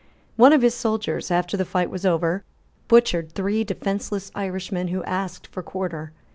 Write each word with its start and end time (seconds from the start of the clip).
One 0.35 0.51
of 0.51 0.63
his 0.63 0.73
soldiers, 0.73 1.29
after 1.29 1.55
the 1.55 1.63
fight 1.63 1.91
was 1.91 2.07
over, 2.07 2.43
butchered 2.87 3.33
three 3.33 3.63
defenceless 3.63 4.31
Irishmen 4.33 4.87
who 4.87 5.03
asked 5.03 5.45
for 5.45 5.61
quarter. 5.61 6.11